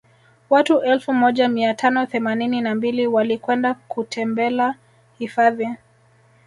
[0.49, 4.75] Watu elfu moja mia tano themanini na mbili walikwenda kutembela
[5.17, 5.69] hifadhi